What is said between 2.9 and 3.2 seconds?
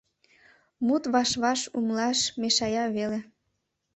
веле.